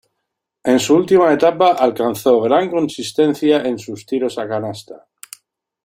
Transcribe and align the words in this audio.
En 0.63 0.79
su 0.79 0.95
última 0.95 1.31
etapa 1.31 1.73
alcanzó 1.73 2.41
gran 2.41 2.71
consistencia 2.71 3.61
en 3.61 3.77
sus 3.77 4.03
tiros 4.03 4.39
a 4.39 4.47
canasta. 4.47 5.05